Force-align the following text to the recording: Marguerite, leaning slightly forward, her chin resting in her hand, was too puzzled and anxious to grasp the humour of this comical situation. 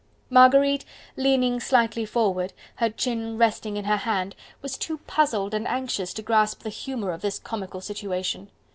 Marguerite, 0.31 0.83
leaning 1.15 1.59
slightly 1.59 2.07
forward, 2.07 2.53
her 2.77 2.89
chin 2.89 3.37
resting 3.37 3.77
in 3.77 3.85
her 3.85 3.97
hand, 3.97 4.35
was 4.59 4.75
too 4.75 4.97
puzzled 5.05 5.53
and 5.53 5.67
anxious 5.67 6.11
to 6.15 6.23
grasp 6.23 6.63
the 6.63 6.69
humour 6.69 7.11
of 7.11 7.21
this 7.21 7.37
comical 7.37 7.81
situation. 7.81 8.49